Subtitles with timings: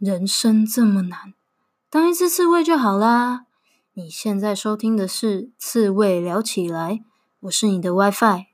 [0.00, 1.34] 人生这么难，
[1.90, 3.42] 当一次刺猬就好啦。
[3.92, 6.92] 你现在收听的是《刺猬聊起来》，
[7.40, 8.46] 我是你的 WiFi。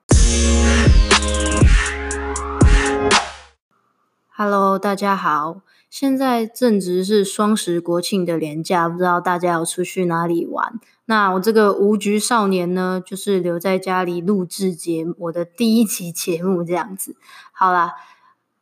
[4.37, 10.81] Hello，大家好，现在正值是双十国庆的连假，不知道大家有出去哪里玩？
[11.05, 17.15] 那我这个无局少年呢，就是留在家里录制节目，我的第一期节目这样子。
[17.53, 17.93] 好啦。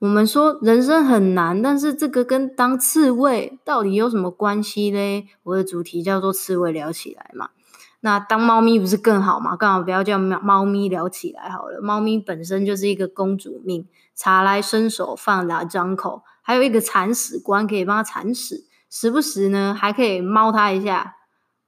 [0.01, 5.29] 我们说人生很难，但是这个跟当刺猬到底有什么关系嘞？
[5.45, 7.51] 我的主题叫做“刺猬聊起来”嘛。
[8.01, 9.57] 那当猫咪不是更好吗？
[9.57, 11.81] 刚好不要叫猫猫咪聊起来好了。
[11.81, 21.15] 猫咪本身就是一个公主命，茶来伸手，饭来张口，还有一个铲屎官可以帮它铲屎，时不时呢还可以猫它一下。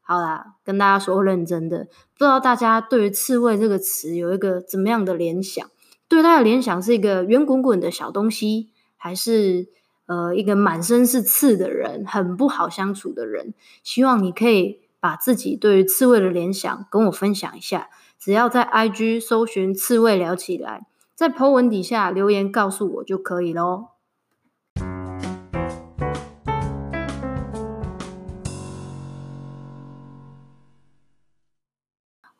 [0.02, 1.86] 好啦，跟大家说认真的，
[2.18, 5.66] 不知道大家对于“刺猬”这个词有一个怎么样的联想？
[6.08, 9.68] 对他的联想是一个圆滚滚的小东西，还是
[10.06, 13.54] 呃一个满身是刺的人，很不好相处的人？
[13.82, 17.90] 希望你可以把自己对于刺猬的联想跟我分享一下。
[18.18, 23.90] 只要在 IG 搜寻“刺猬聊起来”，在 po 文底下留言告诉我就可以咯。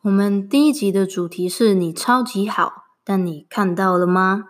[0.03, 2.86] 我们第一集的主题是你超级好。
[3.09, 4.49] 但你看到了吗？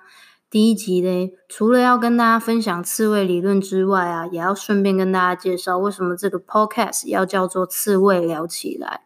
[0.49, 9.01] 第一集嘞，除了要跟大家分享刺猬理论之外啊，也要顺便跟大家介绍为什么这个 podcast 要叫做“刺猬聊起来”。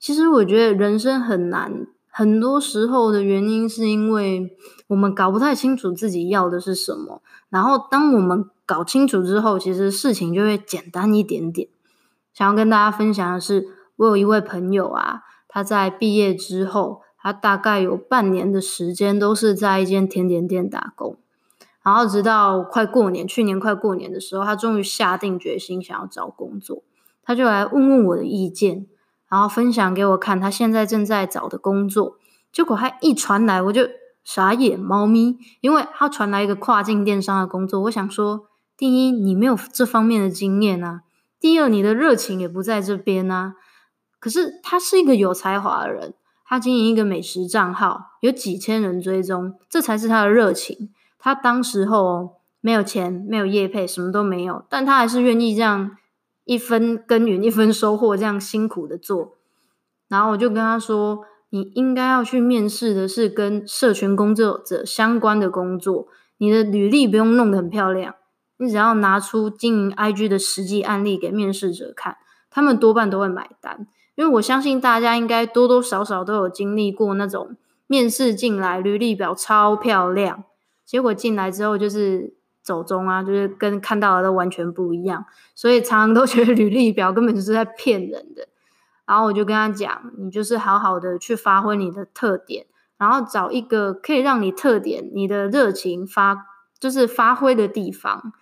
[0.00, 4.56] 其实我觉得人生很难，很多时候的原因是因为
[4.88, 7.22] 我们搞不太清楚自己要的是什么。
[7.48, 11.68] 然后当我们搞清楚之后，其实事情就会简单一点点。
[12.34, 17.02] 想要跟大家分享的是，我有一位朋友啊，他在毕业之后。
[17.22, 21.18] 他大概有半年的时间都是在一间甜点店打工，
[21.82, 26.82] 然后直到快过年，去年快过年的时候，他终于下定决心想要找工作，
[27.22, 28.86] 他就来问问我的意见，
[29.28, 32.16] 然后分享给我看他现在正在找的工作。
[32.50, 33.82] 结果他一传来，我就
[34.24, 37.82] 傻眼猫咪，因为他传来一个跨境电商的工作。
[37.82, 38.46] 我想说，
[38.76, 41.02] 第一，你没有这方面的经验啊；
[41.38, 43.54] 第二，你的热情也不在这边啊。
[44.18, 46.14] 可是他是一个有才华的人。
[46.50, 50.90] 他经营一个美食账号，有几千人追踪，这才是他的热情。
[51.16, 55.96] 他当时候没有钱，没有业配，什么都没有，但他还是愿意这样
[56.42, 59.36] 一分耕耘一分收获，这样辛苦的做。
[60.08, 68.16] 然后我就跟他说：“你应该要去面试的是跟社群工作者相关的工作，你的履历不用弄得很漂亮，
[68.56, 72.16] 你只要拿出经营 IG 的实际案例给面试者看，
[72.50, 77.56] 他们多半都会买单。”因为我相信大家应该多多少少都有经历过那种
[77.86, 80.44] 面试进来履历表超漂亮，
[80.84, 88.48] 结果进来之后就是走中啊，就是跟看到的都完全不一样，所以常常都觉得履历表根本就是在骗人的。
[89.06, 92.66] 然后我就跟他讲，你就是好好的去发挥你的特点，
[92.96, 96.46] 然后找一个可以让你特点、你的热情发
[96.78, 98.32] 就是发挥的地方。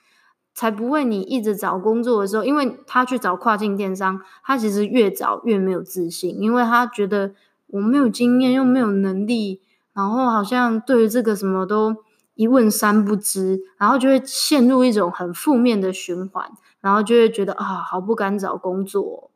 [0.58, 7.32] 才不会，你一直找工作的时候，因为他去找跨境电商，他其实越找越没有自信，因为他觉得
[7.68, 9.60] 我没有经验又没有能力，
[9.92, 11.98] 然后好像对于这个什么都
[12.34, 19.30] 一问三不知，然后就会陷入一种很负面的循环，然后就会觉得啊，好不敢找工作。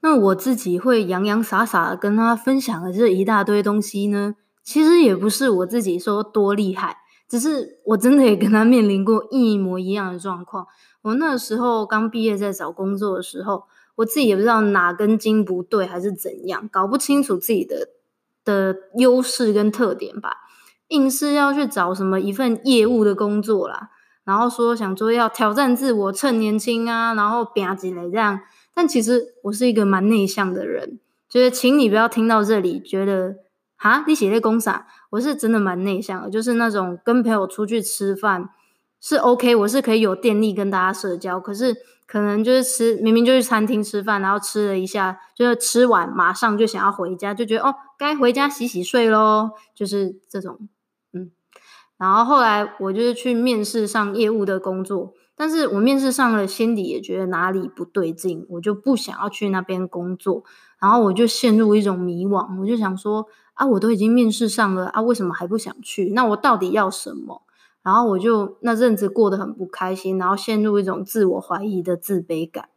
[0.00, 7.03] 那我自己会洋洋洒洒的跟他分享的这一大堆东西呢，其实也不是我自己说多厉害。
[7.28, 10.66] 只是我真的也跟他面临过一模一样的状况。
[11.02, 13.64] 我那时候刚毕业在找工作的时候，
[13.96, 17.88] 我自己也不知道哪根筋不对还是怎样，搞不清楚自己的
[18.44, 20.36] 的优势跟特点吧。
[20.88, 23.90] 硬是要去找什么一份业务的工作啦，
[24.24, 28.40] 然后说想说要挑战自我，趁年轻啊，然后吧唧嘞这样。
[28.74, 33.36] 但其实我是一个蛮内向的人，就是请你不要听到这里觉得。
[33.76, 38.50] 啊，你写在工厂，我是真的蛮内向的，就是那种跟朋友出去吃饭
[39.00, 50.68] 是 OK，我是可以有电力跟大家社交，可是可能就是吃，明明就去餐厅吃饭，然后吃了一下，就是吃完马上就想要回家，就觉得哦，该回家洗洗睡咯，就是这种，
[51.12, 51.30] 嗯。
[51.96, 60.42] 然后后来我就是去面试上业务的工作，但是我面试上了，心里也觉得哪里不对劲，我就不想要去那边工作，
[60.80, 63.28] 然后我就陷入一种迷惘，我就想说。
[63.54, 66.10] 啊，我都已经面试上了啊，为什么还不想去？
[66.10, 67.42] 那我到底要什么？
[67.82, 72.68] 然后我就那阵子过得很不开心，然后陷入一种自我怀疑的自卑感。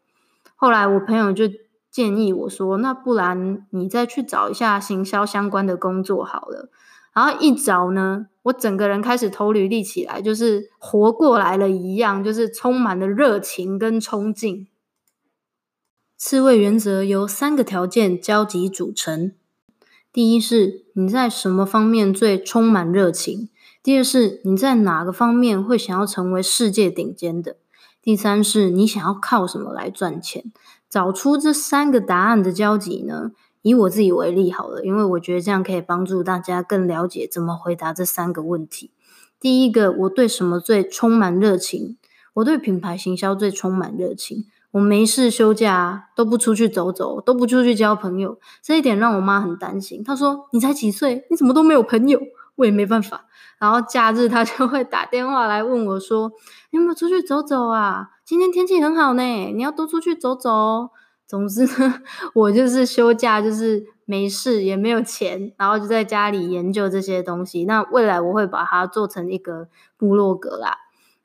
[0.56, 1.45] 后来我朋友就
[1.89, 6.69] 建议我说：“那不然你再去找一下行销相关的工作好了。”
[7.15, 14.68] 然后一找呢，我整个人开始投履历起来，就是活过来了一样，就是充满了热情跟冲劲。
[16.18, 19.31] 刺猬原则由三个条件交集组成：
[20.18, 23.50] 第一是你在什么方面最充满热情；
[23.84, 27.58] 第二是你在哪个方面会想要成为世界顶尖的；
[28.02, 30.52] 第三是你想要靠什么来赚钱。
[30.90, 33.34] 找出这三个答案的交集呢？
[33.62, 38.90] 以我自己为例好了，因为我觉得这样可以帮助大家更了解怎么回答这三个问题。
[39.40, 41.96] 第一个，我对什么最充满热情？
[42.34, 44.46] 我对品牌行销最充满热情。
[44.72, 50.04] 我没事休假都不出去走走，都不出去交朋友，这一点让我妈很担心。
[50.04, 51.25] 她说：“你才几岁？
[51.30, 52.19] 你怎么都没有朋友？”
[52.58, 53.25] 我也没办法。
[53.60, 56.31] 然后假日她就会打电话来问我说
[56.72, 58.10] ：“你有没有出去走走啊？
[58.25, 59.24] 今天天气很好呢，
[59.56, 60.90] 你要多出去走走。”
[61.28, 62.02] 总之呢，
[62.34, 67.66] 我就是休假，就是没事，也没有钱，然后就在家里研究这些东西。
[67.66, 69.68] 那未来我会把它做成一个
[69.98, 70.78] 部落格啦。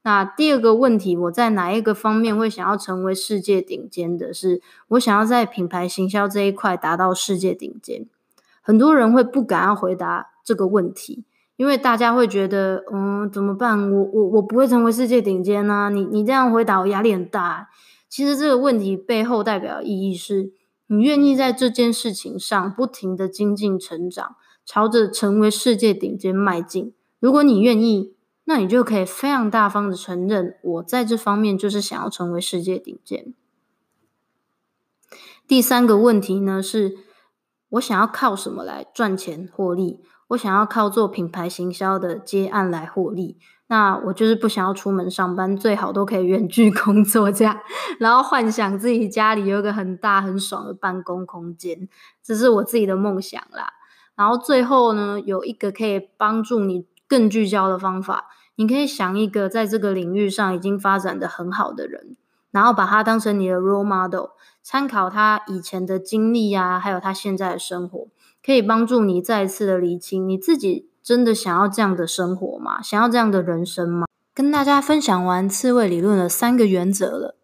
[0.04, 4.60] 那第二个问题，我在哪一个方面会想要成为世界顶尖的是？
[4.88, 8.06] 我想要在品牌行销这一块达到世界顶尖。
[8.60, 11.25] 很多人会不敢要回答这个问题，
[11.56, 13.90] 因为大家会觉得，嗯，怎么办？
[13.93, 15.88] 我我我不会成为世界顶尖啊！
[15.88, 17.69] 你你这样回答，我压力很大。
[18.08, 20.52] 其实这个问题背后代表的意义是，
[20.88, 24.34] 你愿意在这件事情上不停的精进成长，
[24.66, 26.93] 朝着成为世界顶尖迈进。
[27.20, 28.12] 如果你愿意，
[28.52, 33.32] 那你就可以非常大方的承认，我在这方面就是想要成为世界顶尖。
[35.49, 36.99] 第三个问题呢，是
[37.70, 40.00] 我想要靠什么来赚钱获利？
[40.28, 43.38] 我想要靠做品牌行销的接案来获利。
[43.69, 47.58] 那我就是不想要出门上班，最好都可以远距工作这样，
[47.99, 51.88] 然后幻想自己家里有一个很大很爽的办公空间，
[52.22, 53.72] 这是我自己的梦想啦。
[54.14, 58.26] 然后最后呢，有一个可以帮助你更聚焦的方法，
[58.56, 62.16] 你可以想一个在这个领域上已经发展的很好的人，
[62.50, 64.31] 然后把他当成你的 role model，
[64.62, 68.08] 参考他以前的经历啊，还有他现在的生活，
[68.44, 70.88] 可以帮助你再一次的理清你自己。
[71.02, 72.81] 真的想要这样的生活吗？
[72.81, 74.06] 想要这样的人生吗？
[74.32, 77.34] 跟大家分享完刺猬理论的三个原则了，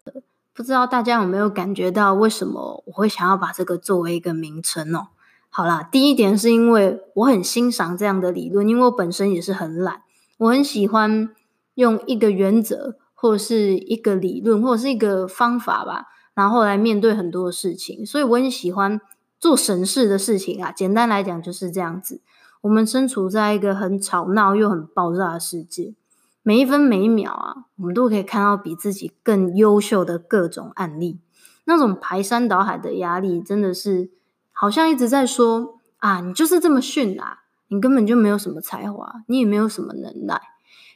[0.53, 5.07] 不知道大家有没有感觉到为什么我会想要把这个作为一个名称哦？
[5.49, 10.03] 好啦，第一点是因为我很欣赏这样的理论，因为我本身也是很懒，
[10.39, 11.29] 我很喜欢
[11.75, 18.99] 用一个原则或者是一个理论或者是一个方法吧，然后来面对很多的事情，所以我很喜欢
[19.39, 20.71] 做省事的事情啊。
[20.71, 22.21] 简单来讲就是这样子。
[22.61, 25.95] 我们身处在一个很吵闹又很爆炸的世界，
[26.43, 31.19] 每一分每一秒啊，我们都可以看到比自己更优秀的各种案例。
[31.65, 34.11] 那种排山倒海的压力，真的是
[34.51, 37.39] 好像一直在说啊，你就是这么逊啊，
[37.69, 40.41] 你根本就没有什么才华，你也没有什么能耐。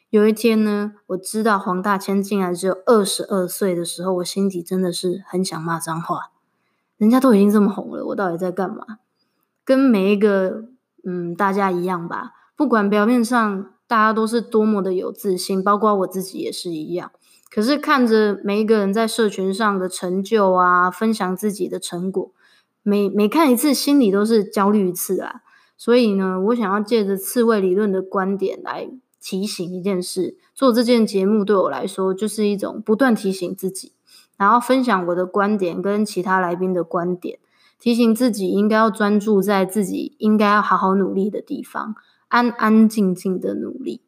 [0.09, 6.31] 有一天呢，我知道黄大千竟然只有二十二岁的时候，我心底真的是很想骂脏话。
[6.97, 8.99] 人家都已经这么红了，我到底在干嘛？
[9.63, 10.65] 跟每一个。
[11.05, 12.31] 嗯，大家一样吧。
[12.55, 17.11] 不管表面上大家都是多么的有自信，包括我自己也是一样。
[17.53, 22.31] 可是看着每一个人在社群上的成就啊，分享自己的成果，
[22.83, 25.41] 每每看一次，心里都是焦虑一次啊。
[25.83, 28.89] 所以呢，我想要借着刺猬理论的观点来
[29.21, 33.91] 提醒一件事：做这件节目对我来说，就是一种不断提醒自己，
[34.37, 37.37] 然后分享我的观点跟其他来宾的观点。
[37.77, 41.95] 提醒自己应该要专注在自己应该要好好努力的地方，
[42.29, 43.99] 安安静静的努力。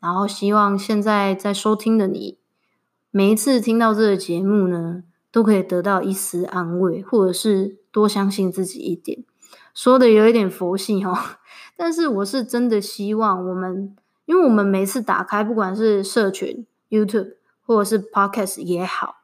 [0.00, 2.38] 然后希望现在在收听的你，
[3.10, 9.24] 每一次听到这个节目呢，都可以得到一丝安慰，或者是多相信自己一点。
[9.78, 11.16] 说的有一点佛系哦，
[11.78, 13.94] 但是我是真的希望我们，
[14.24, 19.18] 因为我们每次打开，不管是社群、YouTube 或者是 Podcast 也好，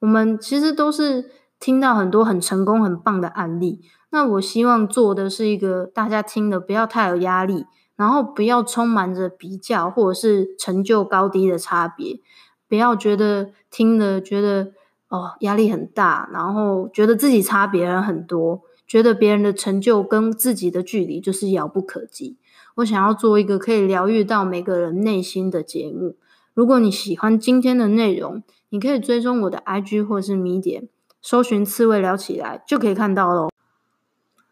[0.00, 1.30] 我们其实都是。
[1.60, 3.80] 听到很多很成功、很棒的案例，
[4.10, 7.64] 那我希望做的是一个大家听的不要太有压力，
[7.96, 12.20] 然后不要充满着比较或者是成就高低的差别，
[12.68, 14.72] 不要觉得听了觉得
[15.08, 22.36] 哦压力很大，然后觉得自己差别人很多，觉得别人的成就跟自己的距离就是遥不可及。
[22.76, 26.16] 我想要做一个可以疗愈到每个人内心的节目。
[26.52, 30.88] 如果你喜欢今天的内容，你可以追踪我的 IG 或是迷点。
[31.22, 33.48] 搜寻刺猬聊起来就可以看到喽，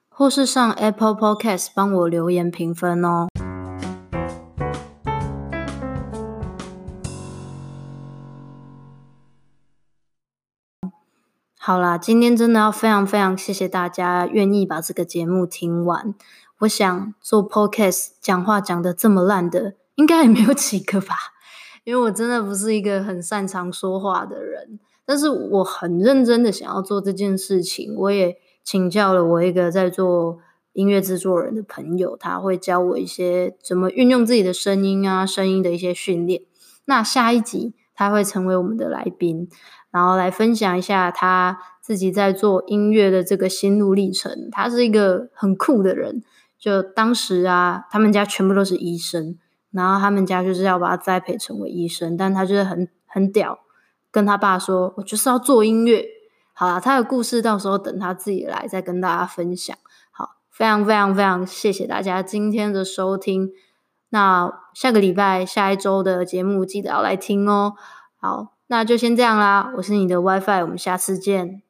[0.08, 3.28] 或是上 Apple Podcast 帮我留言评分哦。
[11.64, 16.12] 好啦，今天真的要非常非常谢谢大家愿意把这个节目听完。
[16.58, 21.14] 我想做 podcast 讲话讲得这么烂的，应该也没有几个吧，
[21.84, 24.80] 因为我真的不是一个很擅长说话的人。
[25.04, 30.38] 但是我很认真的想要做这件事情，我也请教了我一个在做
[30.72, 36.42] 音乐制作人的朋友，他会教我一些怎么运用自己的声音啊，声音的一些训练。
[36.86, 39.48] 那下一集他会成为我们的来宾。
[39.90, 44.48] 然后来分享一下他自己在做音乐的这个心路历程。
[44.50, 46.22] 他是一个很酷的人，
[46.58, 49.36] 就当时啊，他们家全部都是医生，
[49.70, 53.58] 然后他们家就是要把他栽培成为医生，但他就是很很屌，
[54.10, 56.06] 跟他爸说：“我就是要做音乐。”
[56.54, 59.76] 好了，他的故事到时候等他自己来再跟大家分享。
[60.10, 63.50] 好，非常非常非常谢谢大家今天的收听。
[64.10, 67.74] 那下个礼拜下一周的节目记得要来听哦。
[68.20, 68.52] 好。
[68.68, 71.60] 那就先这样啦，我是你的 WiFi，我们下次见。